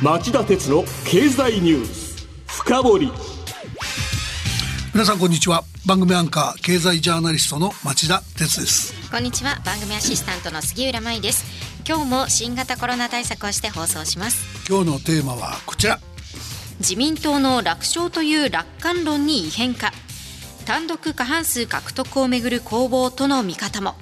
[0.00, 2.28] 町田鉄の経済ニュース。
[2.46, 3.12] 深掘り。
[4.94, 5.64] 皆さんこんにちは。
[5.86, 8.94] 番組アンカー経済ジャーナリストの町田鉄です。
[9.10, 9.60] こんにちは。
[9.64, 11.44] 番組アシスタントの杉浦舞です。
[11.84, 14.38] 今日も新型コロナ対策をして放送します。
[14.68, 15.98] 今日のテーマはこちら。
[16.78, 19.90] 自民党の楽勝という楽観論に異変か。
[20.64, 23.96] 単独過半数獲得をめぐる攻防との見方も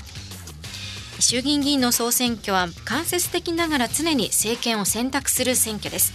[1.19, 6.13] 衆議院議員の総選挙は間接的ながら常に政権を選択する選挙です。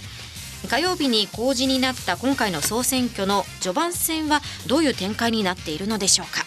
[0.69, 6.45] 火曜日に公示になった今回の総選挙の序盤戦はどういう展開になっているのでしょうか？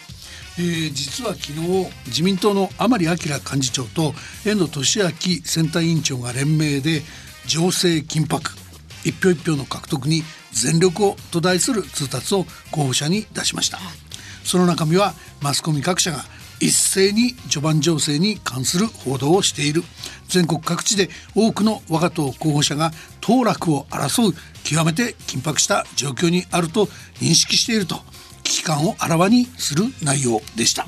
[0.57, 4.13] えー、実は昨日自民党の甘利明幹事長と
[4.45, 7.01] 遠藤利明選対委員長が連名で
[7.45, 8.51] 情勢緊迫。
[9.03, 13.79] 一票一票の獲得に全力をと題する通達を候補者に出しました。
[14.45, 16.23] その中身はマスコミ各社が
[16.59, 19.83] 一斉に序盤情勢に関する報道をしている。
[20.27, 22.91] 全国各地で多くの我が党候補者が
[23.21, 24.33] 当落を争う
[24.63, 26.85] 極めて緊迫した状況にあると
[27.21, 27.97] 認識していると
[28.43, 30.85] 危機感をあらわにする内容でした、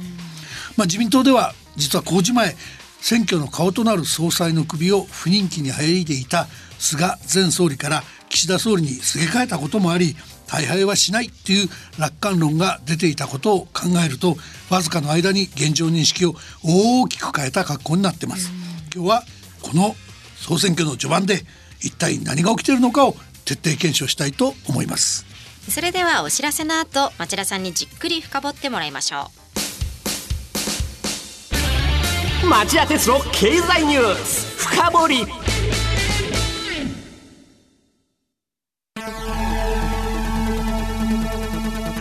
[0.76, 2.56] まあ、自民党では実は公示前
[3.00, 6.48] 選挙の顔となる総裁の首を不人気に入いていた
[6.80, 10.16] 菅前総理から岸田総理にすげ替えたこともあり
[10.48, 14.38] 大敗はしないという楽観論が出ていたことを考えると
[14.70, 18.52] わずかの間に現状認識を大きく変えた格好になってます。
[18.94, 19.24] 今日は
[19.62, 19.96] この
[20.36, 21.42] 総選挙の序盤で
[21.82, 25.26] 一体何が起きているのかを徹底検証したいと思います。
[25.70, 29.32] それではお知らせの後町田さんにじっくり深掘ってもらいましょ
[32.44, 32.48] う。
[32.48, 35.47] 町田鉄の経済ニュース深掘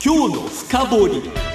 [0.00, 1.47] 今日の深掘り。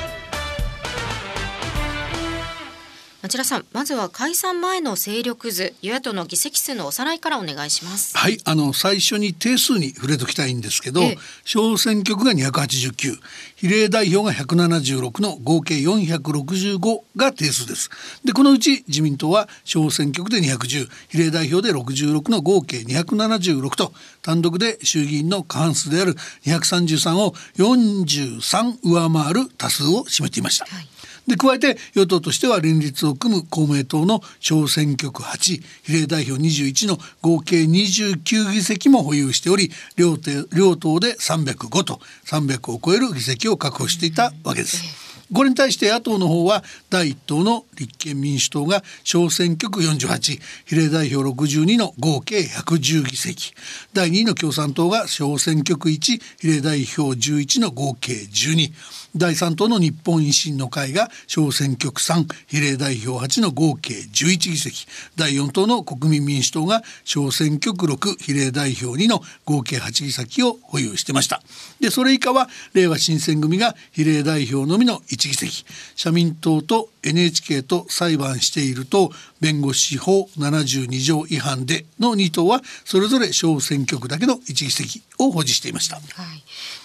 [3.24, 8.18] 町田さんまずは解散前の勢力図与野党の議席数のおさらいからお願いします。
[8.18, 13.18] はいあの最初に定数に触れときたいんですけど、ええ、小選挙区が289
[13.56, 17.90] 比例代表が176の合計465が定数です。
[18.26, 30.88] でこのうち自民党は小選挙区で210比例代表で66の合計276と単独で衆議院の過半数である233を43上回る多数を占めていました、はい
[31.28, 40.18] で加えて与党としては連立を組む公明党の小選挙区8比例代表21の合計29議席も保有しており両
[40.56, 45.03] 両党で305と300を超える議席を確保していたわけです。
[45.34, 53.54] これに対して野党の方は第一党の立憲民主党が小選挙区48比例代表62の合計110議席。
[53.94, 58.72] 第2位の共産党が小選挙区1比例代表11の合計12
[59.16, 64.88] 第3党の日本維新の会が小選挙区3比例代表8の合計11議席。
[65.16, 71.44] 第4党の国民民主党が小選挙区6比例代表2の合計8議席を保有してました。
[71.80, 75.66] でそれ以下は令和新選組が比例代表のみの1議席。
[75.96, 86.06] 社民党と NHK と裁判していると弁護士法72条違反での2党はそれぞれ小選挙区だけの1議席を保持していました、はい、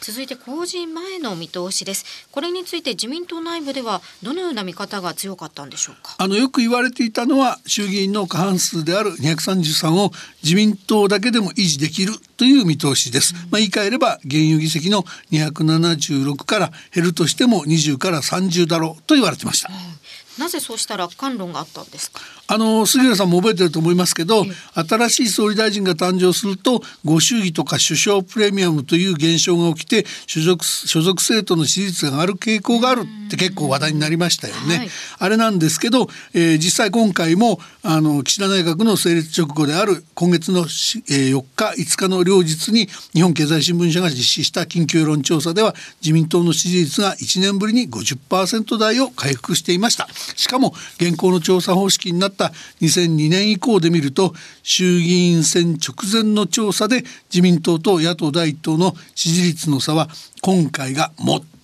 [0.01, 2.05] 続いて公示前の見通しです。
[2.33, 6.17] これについて自民党内部ではどのような見方が強かったんでしょうか？
[6.19, 10.11] あのよく言われていたのは衆議院の過半数である233を
[10.43, 19.99] 自民党だけでも維持できるという見通しです、うん、まあ、言い換えれば現有議席の276から減るとしても20から30だろうと言われてました、うん
[20.39, 22.21] なぜそうした楽観論があったんですか？
[22.51, 24.45] あの杉浦さんも覚えてると思いますけど、
[24.75, 34.79] 新しい総理大臣が誕生するとご祝儀とか首相プレミアムという現象が起きて所属所属政党の支持率が上がる傾向があるって結構話題になりましたよね。
[34.79, 34.89] はい、
[35.19, 50.09] あれなんですけど、えー、実際今回もあの岸田内閣の成立直後である今月の、えー、4日5日の両日に日本経済新聞社が実施した緊急世論調査では自民党の支持率が1年ぶりに50%台を回復していました。
[50.37, 60.09] しかも現行の調査方式になった2002年以降で見ると衆議院選直前の調査で自民党と野党第一党の支持率の差は
[60.43, 61.13] 今回が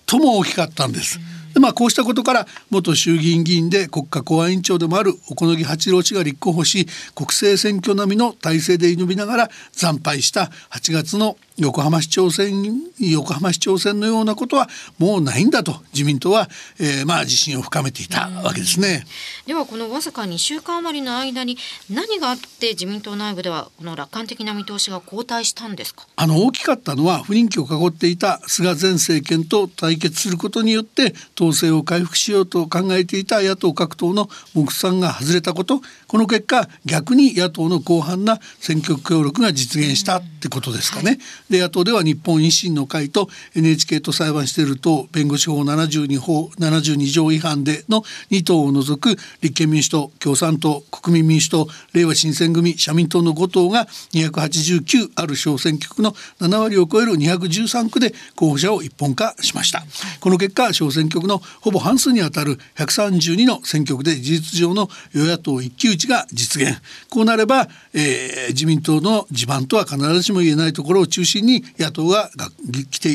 [0.07, 1.19] 最も大きかったんです。
[1.55, 6.85] でまあ、こうしたことから元衆議院議員で国家公安委員長でもある小此木八郎氏が立候補し
[7.15, 14.67] 国政選挙並みの体制で挑みながら惨敗した8月の横浜市長選横浜市長選のようなことは
[14.99, 16.49] もうないんだと自民党は、
[16.79, 19.05] えー、まあ自信を深めていたわけですね。
[19.47, 21.57] ではこのわずか2週間余りの間に
[21.89, 26.07] 何があって自民党内部ではこの楽観的な見通しが後退したんですか？
[26.17, 41.17] あの大きかったのは不人気を囲っていた菅前政権と対決することによって統制を回復しようと考えていた野党各党の目算が外れたことこの結果逆に野党の広範な選挙協力が実現したってことですかね。
[41.49, 48.01] で野党では日本維新の会と NHK と裁判している党弁護士法72法72条違反での
[48.31, 59.83] 2党を除く立憲民主党共産党国民民主党れいわ新選組社民党の5党が289ある小選挙区の7割を超える213区で候補者を一本化しました。
[60.19, 66.79] この結果小選挙区のほぼ半数にあたる132の選挙区で事実上の与野党一騎打ちが実現。
[67.09, 72.29] こうなれば、えー、自民党の地盤とは必ずしも言えないところを中心心に野党が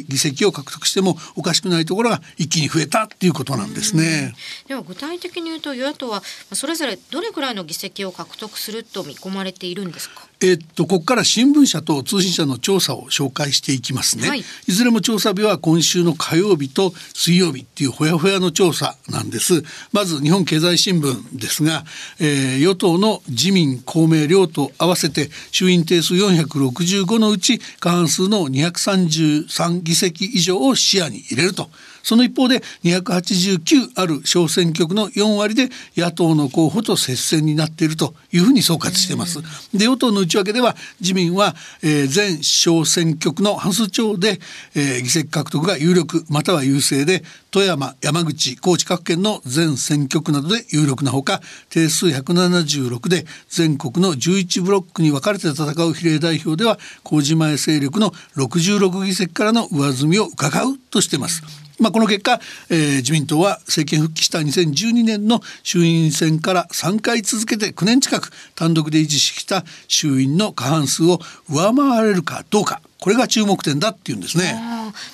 [0.07, 4.35] 議席を獲得してもおかしくないところが一気に増えたっていうことなんですね。
[4.69, 6.23] では具体的に言うと与野党は
[6.53, 10.27] それぞれどれくらいの議席を獲得すると見込まれているんですか？
[10.43, 19.63] えっと、ここから新聞社と通信社の調査を紹介していきますね、はい、いずれも調査日は今週の火曜日と水曜日っていうほやほやの調査なんです
[19.93, 21.85] まず日本経済新聞ですが、
[22.21, 31.71] えー、与党の自民公明両党合わせて衆院定数465のうち過半数の233議席以上を視野に入れると
[32.02, 39.41] その一方で289ある小選挙区の4割で野党の候補と接戦になっているというふうに総括しています。
[39.76, 44.41] で与党の内訳では自民は、えー、全小選挙区の半数超で、
[44.75, 61.70] えー、議席獲得が有力または優勢で富山山口高知各県の全選挙区などで有力なほか定数176で全国の11ブロックに分かれて戦う比例代表では公示前勢力の66議席からの上積みを伺うとしています。
[61.81, 71.19] まあ、この結果、えー、自民党は政権復帰した2012年の衆院選から3回続けて9年近く単独で維持してきた衆院の過半数を
[71.49, 74.61] 上回れるかどうかこれが注目点だっていうんですね。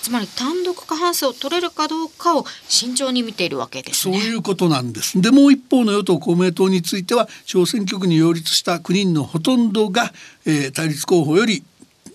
[0.03, 5.21] つまり単独過半数を取れるかどうかを慎重に見ているわけです、ね、そういうことなんです。
[5.21, 10.13] でもう一方の与党公明党については小選挙区に擁立した9人のほとんどが、
[10.47, 11.63] えー、対立候補より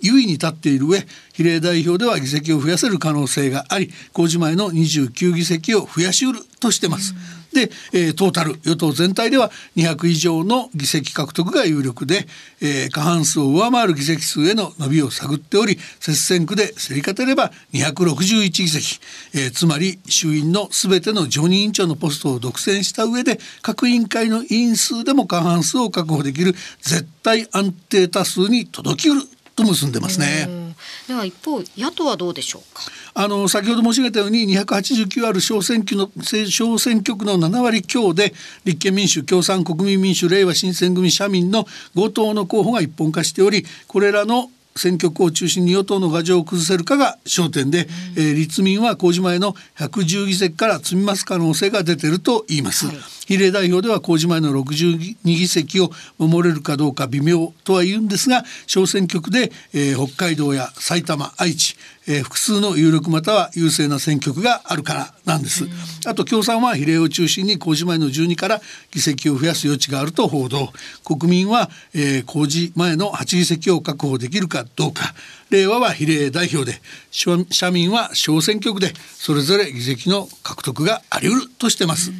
[0.02, 7.16] 優位に立っている上比例代表では議席を増やせる可能性があり公示前の29議席を増やしうるとしてます。
[7.54, 12.26] で、えー、トータル与党全体では200以上の議席獲得が有力で、
[12.62, 19.00] えー、過半数を上回る議席数への伸びを探っており接戦区で競り勝てれば261議席、
[19.34, 29.22] えー、つまり衆院の全ての常任委員長のポストを独占した上で各委員会の委員数でも過半数を確保できる絶対安定多数に届きうる
[29.62, 30.76] と結んでますね。
[31.08, 32.84] では一方野党はどうでしょうか？
[33.14, 36.10] あの先ほど申し上げたように289ある小選挙の
[36.50, 38.34] 小選挙区の7割強で
[38.64, 52.88] 立憲民主共産国民民主れいわ新選組社民の5党の候補が一本化しておりこれらの選挙区を中心に与党の牙城を崩せるかが焦点で、うん、えー、立民は公示前の110議席から積み増す可能性が出ていると言います。
[52.88, 52.96] はい
[53.32, 61.78] 比例代表では公示前の62議席を守れるかどうか微妙とは言うんですが小選挙区で、えー、北海道や埼玉愛知、
[62.10, 65.64] えー、複数の有力または優勢な選挙区があるからなんです。
[66.06, 68.60] あと共産は比例を中心に公示前の12から
[68.92, 70.68] 議席を増やす余地があると報道
[71.06, 75.14] 国民は、えー、公示前の8議席を確保できるかどうか
[75.52, 82.12] 令和は比例代表で社民は小選挙区でそれぞれ議席の獲得があり得るとしてます。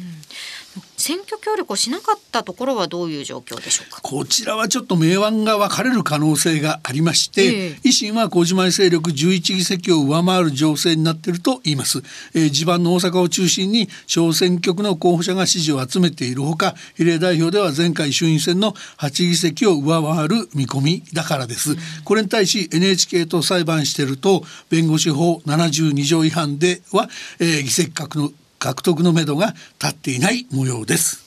[1.02, 4.00] 選挙協力をしなかったところはどういう状況でしょうか？
[4.02, 11.98] こちらはちょっと明暗が分かれる可能性がありまして、えー、維新は小島勢力11議席を上回る情勢になっていると言います、
[12.34, 27.08] えー、地盤の大阪を中心に小選挙区の候補者が支持を集めているほか比例代表では前回衆院選の8議席を上回る見込みだからです、うん、これに対し NHK と裁判していると弁護士法72条違反では、
[27.40, 28.30] えー、議席獲の
[28.62, 31.21] 獲得のめどが立っていない模様です。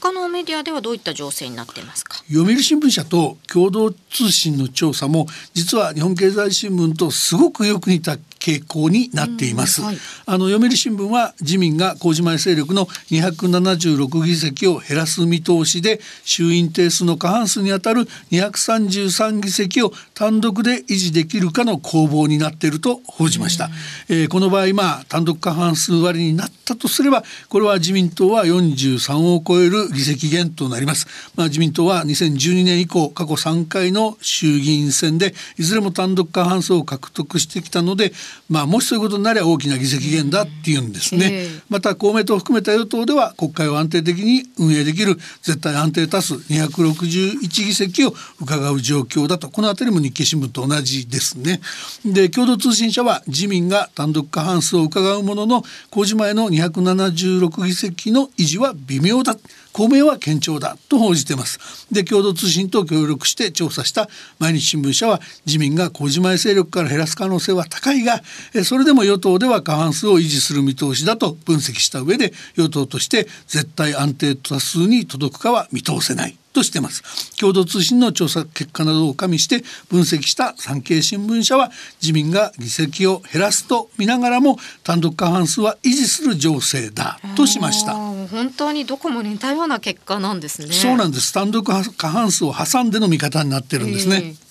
[0.00, 2.16] 他のメディアではどういった情勢になっていますか？
[2.28, 9.96] 読売新聞社と共同通信の調査も実は日本経済新聞とすごくよく似た傾向になっています、はい、
[10.26, 23.68] あの読売新聞は自民が麹前勢力の276議席を減らす見通しで衆院定数の過半数にあたる233議席を単独で維持できるかの攻防になっていると報じました、
[24.08, 38.12] えー、この場合まあ単独過半数割りになったとすればこれは自民党は43を超える議席減となります、まあ、自民党は2012年以降過去3回の衆議院選でいずれも単独過半数を獲得してきたので
[38.50, 49.48] まあ、もしそういうことになれば大きな議席減だっていうんですね、えー、また公明党を含めた与党では国会を安定的に運営できる絶対安定多数261議席を伺う状況だと。
[49.48, 51.60] この辺りも日経新聞と同じですね。
[52.04, 59.36] で共同通信社は自民が単独過半数を伺うものの公示前の276議席の維持は微妙だ
[59.72, 61.86] 公明は堅調だと報じています。
[61.92, 68.22] で共同通信と協力して調査した毎日新聞社は自民が小島勢力から減らす可能性は高いが
[68.64, 76.36] それでも与党では過半数を維持する見通しだと分析した上で与党として絶対安定多数に届くかは見通せない。
[76.52, 77.02] としてます。
[77.36, 81.70] 共同通信の調査結果などを加味して分析した産経新聞社は
[82.02, 87.94] 自民が議席を減らすと見ながらも単独過半数は維持する情勢だとしました。
[87.94, 90.72] 本当にどこも似たような結果なんですね。
[90.72, 91.32] そうなんです。
[91.32, 91.66] 単独
[91.96, 94.49] 過半数を挟んでの見方になってるんですね、えー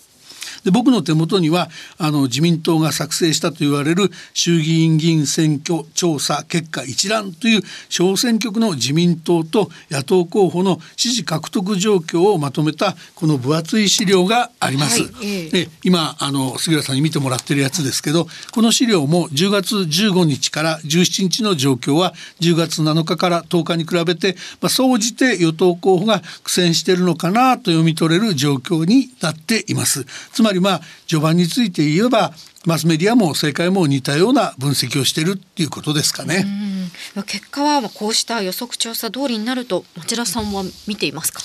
[0.63, 15.01] で僕の手元にはあの自民党が作成したと言われる衆議院議員選挙調査結果一覧という小選挙区の自民党と野党候補の支持獲得状況をまとめたこの分厚い資料があります。
[15.01, 30.05] はい、え今あの杉浦さんに見てもらってるやつですけどこの資料も10月15日から17日の状況は10月7日から10日に比べて、まあ、総じて与党候補が苦戦しているのかなと読み取れる状況になっています。
[30.33, 32.33] つままりまあ序盤について言えば
[32.65, 36.45] マスメディアも政界も似たような分析をしているっていうことですかね。
[37.27, 41.41] 結果はこうした予測調査通りになると町田さんは見ていますか？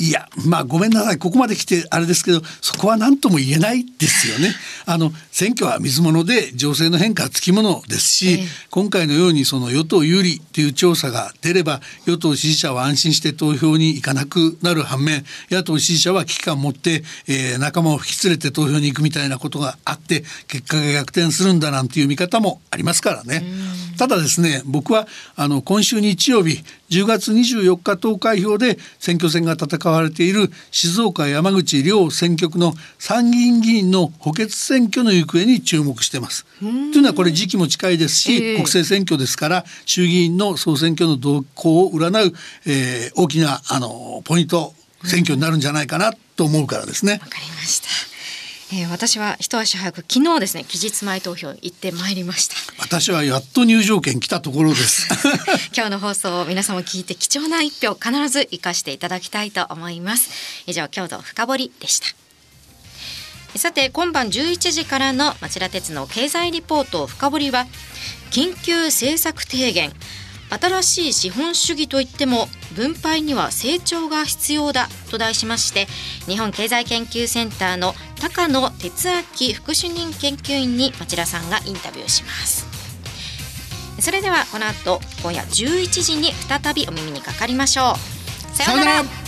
[0.00, 4.54] いやまあごめんなさいここまで来てあれですけどそこは何とも言えないですよね。
[4.86, 23.44] あの選挙は水物で情勢の変化はつきものですし、えー、今回のようにその与党有利という調査が出れば与党支持者は安心して投票に行かなくなる反面野党支持者は危機感を持って、えー、仲間を引き連れて投票に行くみたいなことがあって結果が逆転するんだなんていう見方もありますからね。
[23.98, 36.46] ただですね僕はあの今週日曜日10月24日投開票で選挙戦が戦われている静岡山口両選挙区の参議院議員の補欠選挙の行方に注目してます。
[36.58, 42.32] というのはこれ時期も近いですし、えー、国政選挙ですから衆議院の総選挙の動向を占う、
[42.66, 47.14] えー、大きなあのポイント選挙になるんじゃないかなと思うからですね。
[47.14, 48.19] わかりました。
[48.72, 52.54] えー、私は一足早く昨日ですね期日前投票行ってまいりました。
[52.80, 55.08] 私はやっと入場券来たところです。
[55.74, 60.30] 今日の放送を皆様聞いて貴重な一票必ず生かしていただきたいと思います。
[60.66, 62.06] 以上京都深掘でした。
[63.58, 67.66] さて今晩11時からの町田鉄の経済リポート深掘は
[68.30, 69.92] 緊急政策提言
[70.50, 75.86] 新しい資本主義といっても分配には成長が必要だと題しまして
[76.26, 79.08] 日本経済研究センターの高野哲
[79.40, 82.66] 明副主任研究員に町田さんがインタビューします。
[84.00, 88.56] それではこの後今夜11時に再びお耳にかかりましょう。
[88.56, 89.19] さようなら。